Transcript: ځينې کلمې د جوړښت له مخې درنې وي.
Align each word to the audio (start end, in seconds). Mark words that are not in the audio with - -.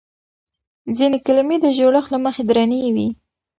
ځينې 0.97 1.17
کلمې 1.25 1.57
د 1.61 1.65
جوړښت 1.77 2.09
له 2.11 2.19
مخې 2.25 2.43
درنې 2.49 2.79
وي. 2.95 3.07